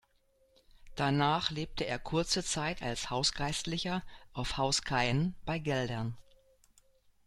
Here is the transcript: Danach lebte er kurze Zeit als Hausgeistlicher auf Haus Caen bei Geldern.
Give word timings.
Danach 0.95 1.51
lebte 1.51 1.83
er 1.85 1.99
kurze 1.99 2.43
Zeit 2.43 2.81
als 2.81 3.11
Hausgeistlicher 3.11 4.01
auf 4.33 4.57
Haus 4.57 4.81
Caen 4.81 5.35
bei 5.45 5.59
Geldern. 5.59 6.17